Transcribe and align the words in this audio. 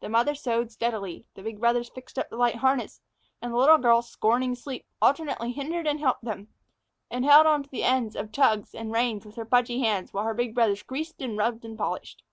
The 0.00 0.08
mother 0.08 0.34
sewed 0.34 0.72
steadily, 0.72 1.24
the 1.34 1.42
big 1.42 1.60
brothers 1.60 1.88
fixed 1.88 2.18
up 2.18 2.28
the 2.28 2.36
light 2.36 2.56
harness, 2.56 3.00
and 3.40 3.52
the 3.52 3.56
little 3.56 3.78
girl, 3.78 4.02
scorning 4.02 4.56
sleep, 4.56 4.84
alternately 5.00 5.52
hindered 5.52 5.86
and 5.86 6.00
helped 6.00 6.24
them, 6.24 6.48
and 7.12 7.24
held 7.24 7.46
on 7.46 7.62
to 7.62 7.70
the 7.70 7.84
ends 7.84 8.16
of 8.16 8.32
tugs 8.32 8.74
and 8.74 8.90
reins 8.90 9.24
with 9.24 9.36
her 9.36 9.44
pudgy 9.44 9.78
hands 9.78 10.12
while 10.12 10.26
the 10.26 10.34
big 10.34 10.52
brothers 10.52 10.82
greased 10.82 11.22
and 11.22 11.38
rubbed 11.38 11.64
and 11.64 11.78
polished. 11.78 12.24